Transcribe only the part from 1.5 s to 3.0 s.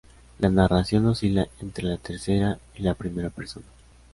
entre la tercera y la